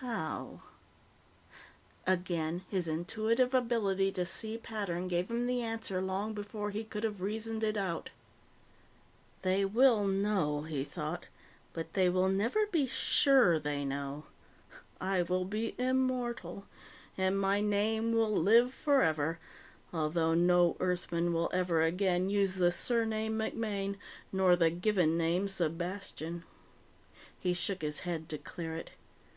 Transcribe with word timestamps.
How? 0.00 0.62
Again, 2.08 2.64
his 2.68 2.88
intuitive 2.88 3.54
ability 3.54 4.10
to 4.10 4.24
see 4.24 4.58
pattern 4.58 5.06
gave 5.06 5.30
him 5.30 5.46
the 5.46 5.62
answer 5.62 6.00
long 6.02 6.34
before 6.34 6.70
he 6.70 6.82
could 6.82 7.04
have 7.04 7.20
reasoned 7.20 7.62
it 7.62 7.76
out. 7.76 8.10
They 9.42 9.64
will 9.64 10.04
know, 10.08 10.62
he 10.62 10.82
thought, 10.82 11.26
_but 11.72 11.86
they 11.92 12.08
will 12.08 12.28
never 12.28 12.66
be 12.66 12.88
sure 12.88 13.60
they 13.60 13.84
know. 13.84 14.24
I 15.00 15.22
will 15.22 15.44
be 15.44 15.76
immortal. 15.78 16.66
And 17.16 17.38
my 17.38 17.60
name 17.60 18.10
will 18.10 18.34
live 18.34 18.74
forever, 18.74 19.38
although 19.92 20.34
no 20.34 20.76
Earthman 20.80 21.32
will 21.32 21.48
ever 21.52 21.82
again 21.82 22.28
use 22.28 22.56
the 22.56 22.72
surname 22.72 23.38
MacMaine 23.38 23.98
or 24.36 24.56
the 24.56 24.70
given 24.70 25.16
name 25.16 25.46
Sebastian_. 25.46 26.42
He 27.38 27.54
shook 27.54 27.82
his 27.82 28.00
head 28.00 28.28
to 28.30 28.36
clear 28.38 28.74
it. 28.74 28.90